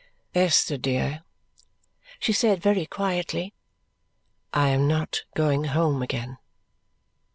"Esther, 0.33 0.77
dear," 0.79 1.21
she 2.19 2.33
said 2.33 2.59
very 2.59 2.87
quietly, 2.87 3.53
"I 4.51 4.69
am 4.69 4.87
not 4.87 5.21
going 5.35 5.65
home 5.65 6.01
again." 6.01 6.39